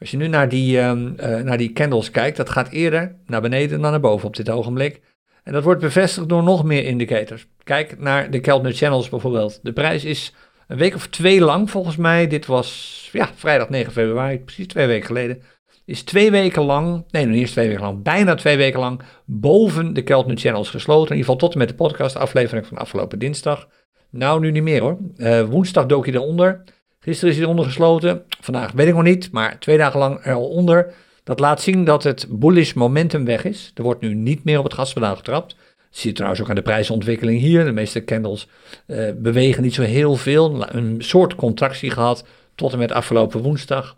[0.00, 3.80] Als je nu naar die, um, naar die candles kijkt, dat gaat eerder naar beneden
[3.80, 5.00] dan naar boven op dit ogenblik.
[5.42, 7.46] En dat wordt bevestigd door nog meer indicators.
[7.64, 9.60] Kijk naar de Keltner Channels bijvoorbeeld.
[9.62, 10.34] De prijs is
[10.66, 12.26] een week of twee lang volgens mij.
[12.26, 15.42] Dit was ja, vrijdag 9 februari, precies twee weken geleden.
[15.84, 19.00] Is twee weken lang, nee nog niet eens twee weken lang, bijna twee weken lang
[19.24, 21.10] boven de Keltner Channels gesloten.
[21.10, 23.68] In ieder geval tot en met de podcast aflevering van afgelopen dinsdag.
[24.10, 24.98] Nou, nu niet meer hoor.
[25.16, 26.62] Uh, woensdag dook je eronder.
[27.00, 28.22] Gisteren is hij eronder gesloten.
[28.40, 30.94] Vandaag weet ik nog niet, maar twee dagen lang al onder.
[31.24, 33.70] Dat laat zien dat het bullish momentum weg is.
[33.74, 35.56] Er wordt nu niet meer op het gaspedaal getrapt.
[35.90, 37.64] Zie je trouwens ook aan de prijsontwikkeling hier.
[37.64, 38.48] De meeste candles
[38.86, 40.74] uh, bewegen niet zo heel veel.
[40.74, 43.94] Een soort contractie gehad tot en met afgelopen woensdag.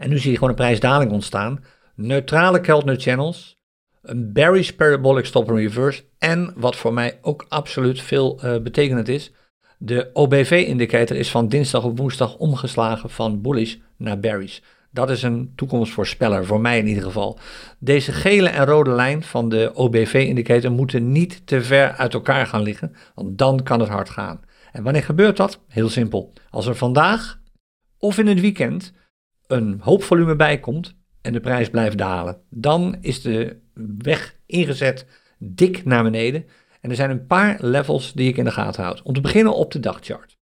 [0.00, 1.64] En nu zie je gewoon een prijsdaling ontstaan.
[1.94, 3.58] Neutrale Keltner channels.
[4.02, 6.04] Een bearish parabolic stop and reverse.
[6.18, 9.32] En wat voor mij ook absoluut veel uh, betekenend is.
[9.78, 14.58] De OBV-indicator is van dinsdag op woensdag omgeslagen van bullish naar bearish.
[14.90, 17.38] Dat is een toekomstvoorspeller, voor mij in ieder geval.
[17.78, 22.62] Deze gele en rode lijn van de OBV-indicator moeten niet te ver uit elkaar gaan
[22.62, 24.40] liggen, want dan kan het hard gaan.
[24.72, 25.60] En wanneer gebeurt dat?
[25.68, 26.32] Heel simpel.
[26.50, 27.40] Als er vandaag
[27.98, 28.92] of in het weekend
[29.50, 33.56] een hoop volume bij komt en de prijs blijft dalen, dan is de
[33.98, 35.06] weg ingezet
[35.38, 36.44] dik naar beneden
[36.80, 39.02] en er zijn een paar levels die ik in de gaten houd.
[39.02, 40.36] Om te beginnen op de dagchart.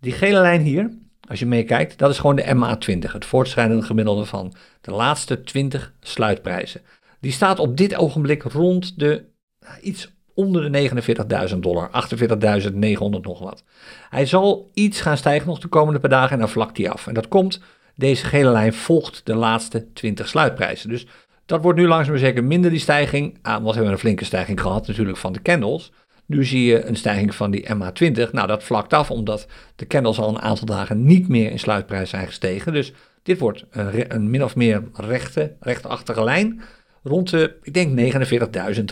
[0.00, 0.90] Die gele lijn hier,
[1.28, 5.94] als je meekijkt, dat is gewoon de MA20, het voortschrijdende gemiddelde van de laatste 20
[6.00, 6.80] sluitprijzen.
[7.20, 9.24] Die staat op dit ogenblik rond de
[9.60, 10.90] nou, iets onder de
[11.50, 13.64] 49.000 dollar, 48.900 nog wat.
[14.10, 17.06] Hij zal iets gaan stijgen nog de komende paar dagen en dan vlakt hij af.
[17.06, 17.60] En dat komt,
[18.00, 20.88] deze gele lijn volgt de laatste 20 sluitprijzen.
[20.88, 21.06] Dus
[21.46, 23.38] dat wordt nu langzaam maar zeker minder die stijging.
[23.42, 25.92] Ah, want we hebben een flinke stijging gehad natuurlijk van de candles.
[26.26, 28.30] Nu zie je een stijging van die MA20.
[28.32, 32.10] Nou, dat vlakt af omdat de candles al een aantal dagen niet meer in sluitprijs
[32.10, 32.72] zijn gestegen.
[32.72, 36.60] Dus dit wordt een, een min of meer rechte, rechtachtige lijn.
[37.02, 38.14] Rond de, ik denk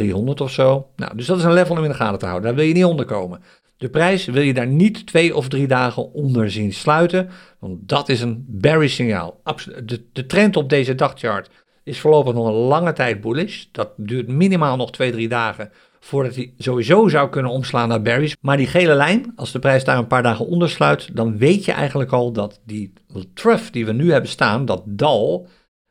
[0.03, 0.89] 49.300 of zo.
[0.97, 2.47] Nou, dus dat is een level om in de gaten te houden.
[2.47, 3.43] Daar wil je niet onder komen.
[3.79, 7.29] De prijs wil je daar niet twee of drie dagen onder zien sluiten.
[7.59, 9.41] Want dat is een bearish signaal.
[9.85, 11.51] De, de trend op deze dagchart
[11.85, 13.65] is voorlopig nog een lange tijd bullish.
[13.73, 18.37] Dat duurt minimaal nog twee, drie dagen voordat hij sowieso zou kunnen omslaan naar berries.
[18.41, 21.65] Maar die gele lijn, als de prijs daar een paar dagen onder sluit, dan weet
[21.65, 22.93] je eigenlijk al dat die
[23.35, 25.47] trough die we nu hebben staan, dat dal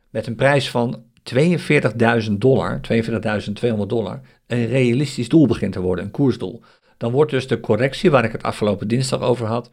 [0.10, 1.04] met een prijs van
[1.36, 6.62] 42.000 dollar, 42.200 dollar, een realistisch doel begint te worden, een koersdoel.
[6.97, 9.71] Dan wordt dus de correctie waar ik het afgelopen dinsdag over had,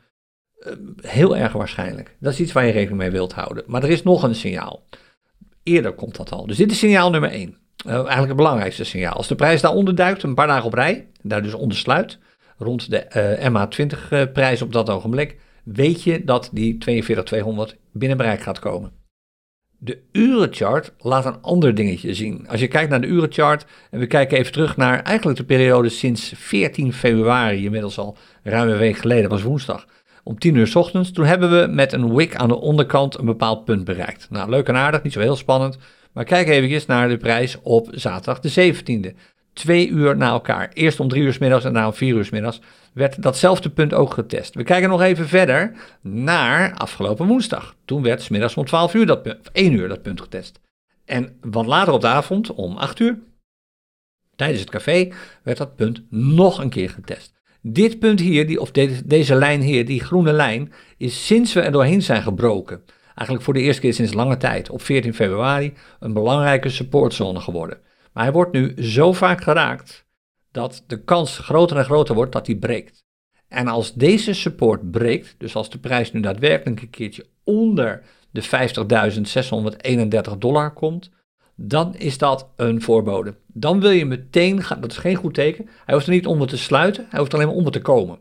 [0.58, 2.16] eh, heel erg waarschijnlijk.
[2.20, 3.64] Dat is iets waar je rekening mee wilt houden.
[3.66, 4.82] Maar er is nog een signaal.
[5.62, 6.46] Eerder komt dat al.
[6.46, 7.48] Dus dit is signaal nummer 1.
[7.86, 9.12] Uh, eh, eigenlijk het belangrijkste signaal.
[9.12, 12.18] Als de prijs daaronder duikt, een paar dagen op rij, daar dus ondersluit,
[12.58, 13.06] rond de
[13.40, 19.03] uh, MA20 prijs op dat ogenblik, weet je dat die 42200 binnen bereik gaat komen.
[19.84, 22.48] De urenchart laat een ander dingetje zien.
[22.48, 25.88] Als je kijkt naar de urenchart en we kijken even terug naar eigenlijk de periode
[25.88, 29.86] sinds 14 februari, inmiddels al ruim een week geleden, was woensdag
[30.22, 31.12] om 10 uur s ochtends.
[31.12, 34.26] Toen hebben we met een wick aan de onderkant een bepaald punt bereikt.
[34.30, 35.78] Nou, leuk en aardig, niet zo heel spannend.
[36.12, 39.16] Maar kijk even naar de prijs op zaterdag de 17e.
[39.54, 40.70] Twee uur na elkaar.
[40.72, 42.60] Eerst om drie uur s middags en daarna om vier uur s middags
[42.92, 44.54] werd datzelfde punt ook getest.
[44.54, 47.76] We kijken nog even verder naar afgelopen woensdag.
[47.84, 50.60] Toen werd s middags om 12 uur dat punt, 1 uur dat punt getest.
[51.04, 53.18] En wat later op de avond, om 8 uur,
[54.36, 55.12] tijdens het café,
[55.42, 57.32] werd dat punt nog een keer getest.
[57.60, 61.60] Dit punt hier, die, of deze, deze lijn hier, die groene lijn, is sinds we
[61.60, 65.74] er doorheen zijn gebroken, eigenlijk voor de eerste keer sinds lange tijd, op 14 februari,
[66.00, 67.78] een belangrijke supportzone geworden.
[68.14, 70.06] Maar hij wordt nu zo vaak geraakt
[70.50, 73.04] dat de kans groter en groter wordt dat hij breekt.
[73.48, 78.42] En als deze support breekt, dus als de prijs nu daadwerkelijk een keertje onder de
[80.32, 81.10] 50.631 dollar komt,
[81.56, 83.34] dan is dat een voorbode.
[83.46, 85.68] Dan wil je meteen dat is geen goed teken.
[85.84, 88.18] Hij hoeft er niet onder te sluiten, hij hoeft alleen maar onder te komen.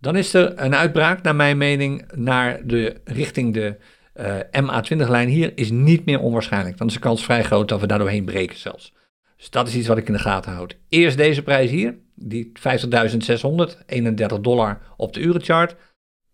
[0.00, 3.76] Dan is er een uitbraak, naar mijn mening, naar de, richting de
[4.14, 6.78] uh, MA20-lijn hier is niet meer onwaarschijnlijk.
[6.78, 8.92] Dan is de kans vrij groot dat we daar doorheen breken zelfs.
[9.36, 10.76] Dus dat is iets wat ik in de gaten houd.
[10.88, 15.76] Eerst deze prijs hier, die 50.631 dollar op de urenchart.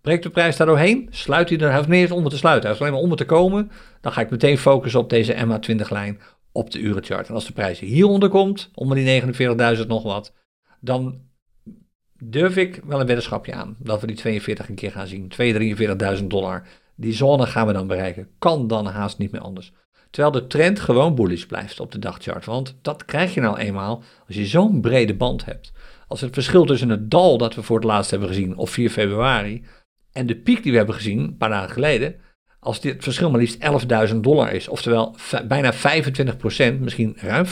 [0.01, 2.79] Breekt de prijs daar doorheen, sluit hij er, hij hoeft niet eens te sluiten, hij
[2.79, 3.71] alleen maar onder te komen.
[4.01, 6.21] Dan ga ik meteen focussen op deze MA20-lijn
[6.53, 7.29] op de urenchart.
[7.29, 9.23] En als de prijs hieronder komt, onder die
[9.77, 10.35] 49.000 nog wat,
[10.81, 11.21] dan
[12.19, 15.33] durf ik wel een weddenschapje aan dat we die 42 een keer gaan zien.
[16.19, 16.67] 243.000 dollar.
[16.95, 18.29] Die zone gaan we dan bereiken.
[18.39, 19.73] Kan dan haast niet meer anders.
[20.13, 22.45] Terwijl de trend gewoon bullish blijft op de dagchart.
[22.45, 25.73] Want dat krijg je nou eenmaal als je zo'n brede band hebt.
[26.09, 28.91] Als het verschil tussen het dal dat we voor het laatst hebben gezien op 4
[28.91, 29.65] februari
[30.13, 32.15] en de piek die we hebben gezien een paar dagen geleden,
[32.59, 33.59] als dit verschil maar liefst
[34.11, 35.17] 11.000 dollar is, oftewel
[35.49, 35.77] bijna 25%,
[36.79, 37.51] misschien ruim 50%,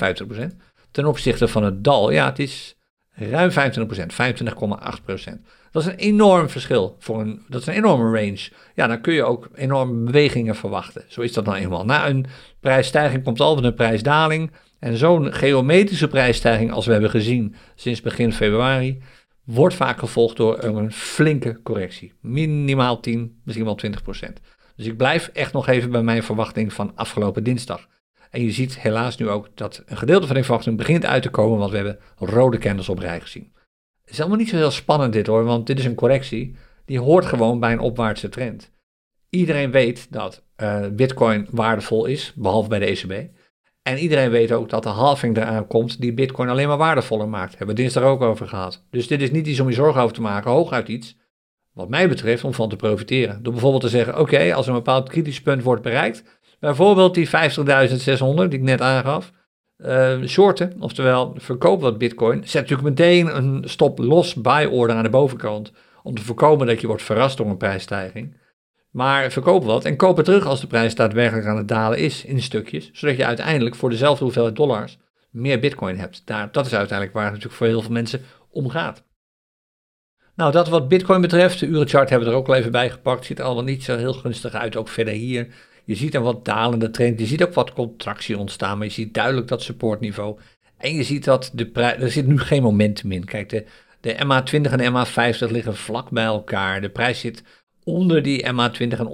[0.90, 2.76] ten opzichte van het dal, ja, het is
[3.10, 5.40] ruim 25%, 25,8%.
[5.70, 6.96] Dat is een enorm verschil.
[6.98, 8.50] Voor een, dat is een enorme range.
[8.74, 11.04] Ja, dan kun je ook enorme bewegingen verwachten.
[11.08, 11.84] Zo is dat nou eenmaal.
[11.84, 12.26] Na een
[12.60, 14.50] prijsstijging komt altijd een prijsdaling.
[14.78, 19.02] En zo'n geometrische prijsstijging als we hebben gezien sinds begin februari,
[19.44, 22.12] wordt vaak gevolgd door een flinke correctie.
[22.20, 24.40] Minimaal 10, misschien wel 20 procent.
[24.76, 27.88] Dus ik blijf echt nog even bij mijn verwachting van afgelopen dinsdag.
[28.30, 31.30] En je ziet helaas nu ook dat een gedeelte van die verwachting begint uit te
[31.30, 33.52] komen, want we hebben rode candles op rij gezien.
[34.02, 36.56] Het is allemaal niet zo heel spannend dit hoor, want dit is een correctie.
[36.84, 38.70] Die hoort gewoon bij een opwaartse trend.
[39.30, 43.28] Iedereen weet dat uh, bitcoin waardevol is, behalve bij de ECB.
[43.82, 47.50] En iedereen weet ook dat de halving eraan komt die bitcoin alleen maar waardevoller maakt.
[47.50, 48.86] Hebben we dinsdag ook over gehad.
[48.90, 51.16] Dus dit is niet iets om je zorgen over te maken, hooguit iets,
[51.72, 53.42] wat mij betreft, om van te profiteren.
[53.42, 56.24] Door bijvoorbeeld te zeggen, oké, als een bepaald kritisch punt wordt bereikt,
[56.60, 57.32] bijvoorbeeld die 50.600
[58.34, 59.32] die ik net aangaf,
[59.78, 65.10] uh, shorten, oftewel verkoop wat bitcoin, zet natuurlijk meteen een stop-loss buy order aan de
[65.10, 68.36] bovenkant, om te voorkomen dat je wordt verrast door een prijsstijging.
[68.90, 72.24] Maar verkoop wat en koop het terug als de prijs daadwerkelijk aan het dalen is
[72.24, 74.98] in stukjes, zodat je uiteindelijk voor dezelfde hoeveelheid dollars
[75.30, 76.22] meer bitcoin hebt.
[76.24, 79.04] Daar, dat is uiteindelijk waar het natuurlijk voor heel veel mensen om gaat.
[80.34, 83.24] Nou, dat wat bitcoin betreft, de urenchart hebben we er ook al even bij gepakt,
[83.24, 85.48] ziet er allemaal niet zo heel gunstig uit, ook verder hier.
[85.84, 89.14] Je ziet een wat dalende trend, je ziet ook wat contractie ontstaan, maar je ziet
[89.14, 90.38] duidelijk dat supportniveau.
[90.76, 93.24] En je ziet dat de prijs, er zit nu geen momentum in.
[93.24, 93.64] Kijk, de,
[94.00, 96.80] de MA20 en de MA50 liggen vlak bij elkaar.
[96.80, 97.42] De prijs zit
[97.84, 99.10] onder die MA20 en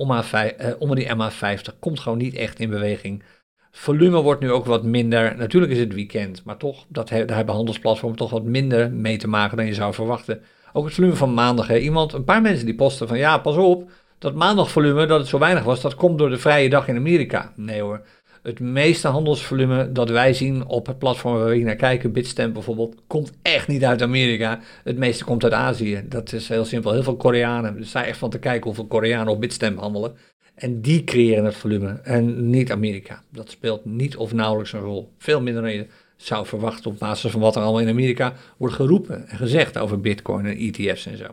[0.59, 3.22] eh, onder die MA50 komt gewoon niet echt in beweging.
[3.70, 5.37] Volume wordt nu ook wat minder.
[5.37, 9.29] Natuurlijk is het weekend, maar toch, dat daar hebben handelsplatformen toch wat minder mee te
[9.29, 10.42] maken dan je zou verwachten.
[10.72, 11.66] Ook het volume van maandag.
[11.66, 11.79] Hè.
[11.79, 15.38] Iemand, een paar mensen die posten van ja, pas op, dat maandagvolume, dat het zo
[15.38, 17.52] weinig was, dat komt door de vrije dag in Amerika.
[17.57, 18.02] Nee hoor.
[18.46, 23.02] Het meeste handelsvolume dat wij zien op het platform waar we naar kijken, Bitstamp bijvoorbeeld,
[23.06, 24.61] komt echt niet uit Amerika.
[24.85, 26.04] Het meeste komt uit Azië.
[26.09, 26.92] Dat is heel simpel.
[26.92, 27.76] Heel veel Koreanen.
[27.76, 30.16] Dus sta echt van te kijken hoeveel Koreanen op Bitstamp handelen.
[30.54, 33.22] En die creëren het volume en niet Amerika.
[33.32, 35.12] Dat speelt niet of nauwelijks een rol.
[35.18, 38.74] Veel minder dan je zou verwachten op basis van wat er allemaal in Amerika wordt
[38.74, 41.26] geroepen en gezegd over Bitcoin en ETF's en zo.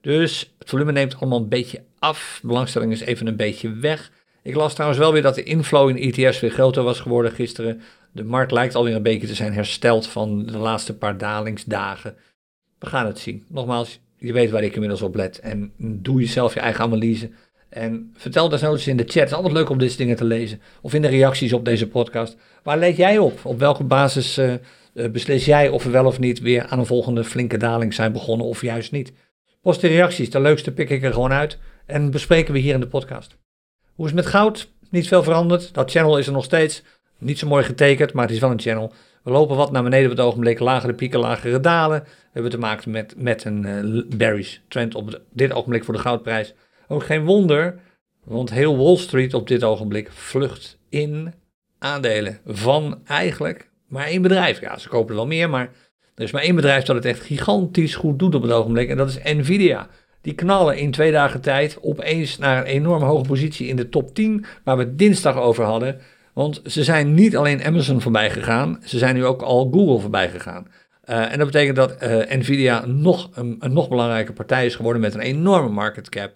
[0.00, 2.40] Dus het volume neemt allemaal een beetje af.
[2.42, 4.10] Belangstelling is even een beetje weg.
[4.48, 7.80] Ik las trouwens wel weer dat de inflow in ETF's weer groter was geworden gisteren.
[8.12, 12.14] De markt lijkt alweer een beetje te zijn hersteld van de laatste paar dalingsdagen.
[12.78, 13.44] We gaan het zien.
[13.48, 15.38] Nogmaals, je weet waar ik inmiddels op let.
[15.38, 17.30] En doe jezelf je eigen analyse.
[17.68, 19.14] En vertel desnoods in de chat.
[19.14, 20.60] Het is altijd leuk om deze dingen te lezen.
[20.80, 22.36] Of in de reacties op deze podcast.
[22.62, 23.40] Waar let jij op?
[23.44, 24.54] Op welke basis uh,
[24.92, 28.46] beslis jij of we wel of niet weer aan een volgende flinke daling zijn begonnen
[28.46, 29.12] of juist niet?
[29.60, 30.30] Post de reacties.
[30.30, 31.58] De leukste pik ik er gewoon uit.
[31.86, 33.37] En bespreken we hier in de podcast.
[33.98, 34.70] Hoe is het met goud?
[34.90, 35.74] Niet veel veranderd.
[35.74, 36.82] Dat channel is er nog steeds.
[37.18, 38.92] Niet zo mooi getekend, maar het is wel een channel.
[39.22, 40.58] We lopen wat naar beneden op het ogenblik.
[40.58, 42.02] Lagere pieken, lagere dalen.
[42.02, 46.00] We hebben te maken met, met een uh, bearish trend op dit ogenblik voor de
[46.00, 46.54] goudprijs.
[46.88, 47.80] Ook geen wonder,
[48.24, 51.34] want heel Wall Street op dit ogenblik vlucht in
[51.78, 54.60] aandelen van eigenlijk maar één bedrijf.
[54.60, 55.70] Ja, ze kopen er wel meer, maar
[56.14, 58.88] er is maar één bedrijf dat het echt gigantisch goed doet op het ogenblik.
[58.88, 59.88] En dat is Nvidia.
[60.20, 64.14] Die knallen in twee dagen tijd opeens naar een enorm hoge positie in de top
[64.14, 66.00] 10, waar we dinsdag over hadden.
[66.32, 70.28] Want ze zijn niet alleen Amazon voorbij gegaan, ze zijn nu ook al Google voorbij
[70.30, 70.66] gegaan.
[71.04, 75.02] Uh, en dat betekent dat uh, Nvidia nog een, een, nog belangrijke partij is geworden
[75.02, 76.32] met een enorme market cap.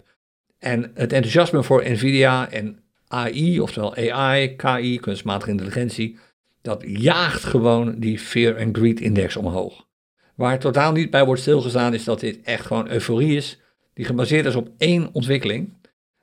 [0.59, 6.17] En het enthousiasme voor Nvidia en AI, oftewel AI, KI, kunstmatige intelligentie,
[6.61, 9.87] dat jaagt gewoon die Fear and Greed Index omhoog.
[10.35, 13.61] Waar totaal niet bij wordt stilgestaan is dat dit echt gewoon euforie is
[13.93, 15.73] die gebaseerd is op één ontwikkeling.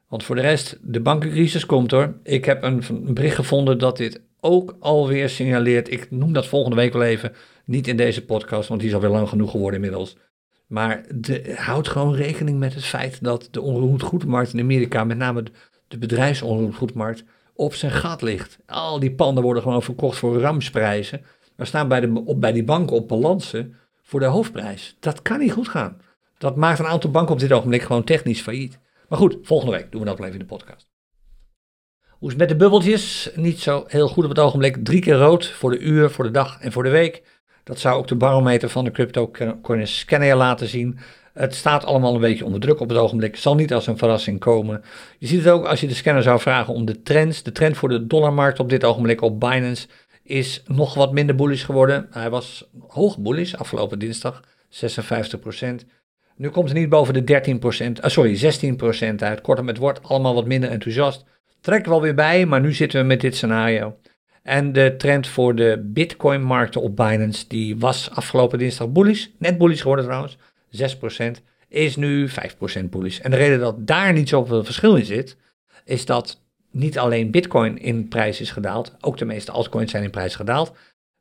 [0.09, 2.15] Want voor de rest, de bankencrisis komt er.
[2.23, 6.77] Ik heb een, een bericht gevonden dat dit ook alweer signaleert, ik noem dat volgende
[6.77, 7.33] week wel even,
[7.65, 10.17] niet in deze podcast, want die is alweer lang genoeg geworden inmiddels.
[10.67, 15.43] Maar de, houd gewoon rekening met het feit dat de onroerend in Amerika, met name
[15.89, 18.59] de, bedrijfsonroerend op zijn gat ligt.
[18.67, 21.23] Al die panden worden gewoon verkocht voor ramsprijzen.
[21.57, 24.97] We staan bij, de, op, bij die banken op balansen voor de hoofdprijs.
[25.01, 25.97] Dat kan niet goed gaan.
[26.41, 28.79] Dat maakt een aantal banken op dit ogenblik gewoon technisch failliet.
[29.09, 30.91] Maar goed, volgende week doen we dat wel even in de podcast.
[32.09, 33.31] Hoe is met de bubbeltjes?
[33.35, 34.85] Niet zo heel goed op het ogenblik.
[34.85, 37.23] Drie keer rood voor de uur, voor de dag en voor de week.
[37.65, 40.99] Dat zou ook de barometer van de CryptoCoin Scanner laten zien.
[41.33, 43.37] Het staat allemaal een beetje onder druk op het ogenblik.
[43.37, 44.83] Zal niet als een verrassing komen.
[45.19, 47.43] Je ziet het ook als je de scanner zou vragen om de trends.
[47.43, 49.89] De trend voor de dollarmarkt op dit ogenblik op Binance
[50.23, 52.07] is nog wat minder bullish geworden.
[52.11, 56.00] Hij was hoog bullish afgelopen dinsdag, 56%.
[56.41, 58.37] Nu komt hij niet boven de 13%, uh, ah, sorry,
[59.13, 59.41] 16% uit.
[59.41, 61.25] Kortom, het wordt allemaal wat minder enthousiast.
[61.61, 63.97] Trekt wel weer bij, maar nu zitten we met dit scenario.
[64.43, 69.81] En de trend voor de Bitcoin-markten op Binance, die was afgelopen dinsdag bullish, net bullish
[69.81, 70.37] geworden trouwens,
[70.77, 71.31] 6%,
[71.69, 72.33] is nu 5%
[72.91, 73.19] bullish.
[73.19, 75.37] En de reden dat daar niet zoveel verschil in zit,
[75.85, 80.11] is dat niet alleen Bitcoin in prijs is gedaald, ook de meeste altcoins zijn in
[80.11, 80.73] prijs gedaald.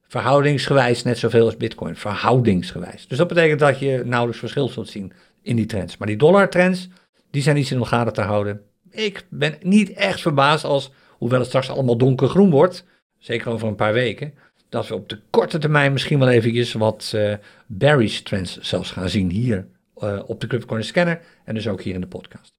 [0.09, 3.07] Verhoudingsgewijs net zoveel als Bitcoin, verhoudingsgewijs.
[3.07, 5.97] Dus dat betekent dat je nauwelijks verschil zult zien in die trends.
[5.97, 6.89] Maar die dollar trends,
[7.31, 8.61] die zijn iets in de gaten te houden.
[8.89, 12.85] Ik ben niet echt verbaasd als, hoewel het straks allemaal donkergroen wordt,
[13.17, 14.33] zeker over een paar weken,
[14.69, 17.33] dat we op de korte termijn misschien wel eventjes wat uh,
[17.67, 19.67] bearish trends zelfs gaan zien hier
[19.97, 22.53] uh, op de CryptoCoin Scanner en dus ook hier in de podcast.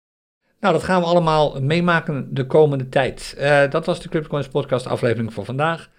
[0.60, 3.36] Nou, dat gaan we allemaal meemaken de komende tijd.
[3.38, 5.90] Uh, dat was de CryptoCoins podcast aflevering voor vandaag.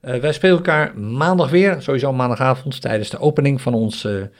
[0.00, 4.30] Wij spelen elkaar maandag weer, sowieso maandagavond, tijdens de opening van onze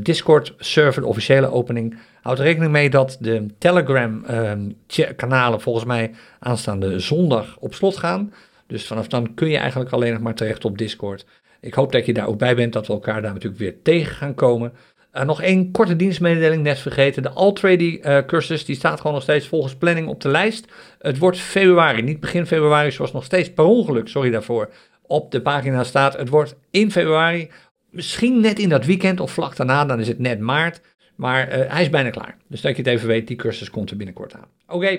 [0.00, 1.98] Discord-server, de officiële opening.
[2.22, 8.32] Houd rekening mee dat de Telegram-kanalen volgens mij aanstaande zondag op slot gaan.
[8.66, 11.26] Dus vanaf dan kun je eigenlijk alleen nog maar terecht op Discord.
[11.60, 14.16] Ik hoop dat je daar ook bij bent, dat we elkaar daar natuurlijk weer tegen
[14.16, 14.72] gaan komen.
[15.14, 17.22] Uh, nog één korte dienstmededeling, net vergeten.
[17.22, 20.66] De Altrady uh, cursus, die staat gewoon nog steeds volgens planning op de lijst.
[20.98, 24.70] Het wordt februari, niet begin februari, zoals nog steeds per ongeluk, sorry daarvoor,
[25.08, 26.16] op de pagina staat.
[26.16, 27.50] Het wordt in februari,
[27.90, 30.80] misschien net in dat weekend of vlak daarna, dan is het net maart.
[31.16, 32.36] Maar uh, hij is bijna klaar.
[32.46, 34.48] Dus dat je het even weet, die cursus komt er binnenkort aan.
[34.66, 34.98] Oké,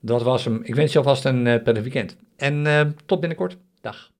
[0.00, 0.60] dat was hem.
[0.62, 2.16] Ik wens je alvast een prettig weekend.
[2.36, 3.56] En uh, tot binnenkort.
[3.80, 4.11] Dag.